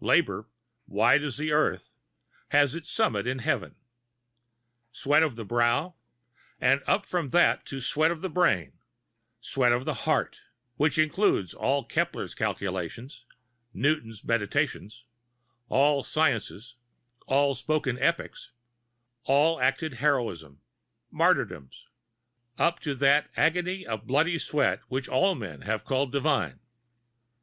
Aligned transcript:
Labor, 0.00 0.48
wide 0.86 1.22
as 1.22 1.36
the 1.36 1.52
earth, 1.52 1.98
has 2.48 2.74
its 2.74 2.88
summit 2.90 3.26
in 3.26 3.40
Heaven. 3.40 3.76
Sweat 4.92 5.22
of 5.22 5.36
the 5.36 5.44
brow; 5.44 5.94
and 6.58 6.82
up 6.86 7.04
from 7.04 7.28
that 7.28 7.66
to 7.66 7.82
sweat 7.82 8.10
of 8.10 8.22
the 8.22 8.30
brain, 8.30 8.78
sweat 9.42 9.72
of 9.72 9.84
the 9.84 9.92
heart; 10.08 10.40
which 10.76 10.96
includes 10.96 11.52
all 11.52 11.84
Kepler's 11.84 12.34
calculations, 12.34 13.26
Newton's 13.74 14.24
meditations, 14.24 15.04
all 15.68 16.02
sciences, 16.02 16.76
all 17.26 17.54
spoken 17.54 17.98
epics, 17.98 18.52
all 19.24 19.60
acted 19.60 19.92
heroism, 20.00 20.62
martyrdoms—up 21.10 22.80
to 22.80 22.94
that 22.94 23.30
"Agony 23.36 23.84
of 23.86 24.06
bloody 24.06 24.38
sweat," 24.38 24.80
which 24.88 25.10
all 25.10 25.34
men 25.34 25.60
have 25.60 25.84
called 25.84 26.10
divine! 26.10 26.60